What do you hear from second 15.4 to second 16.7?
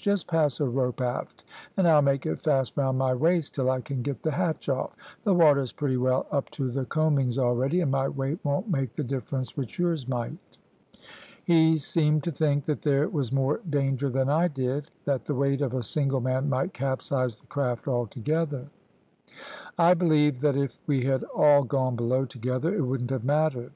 of a single man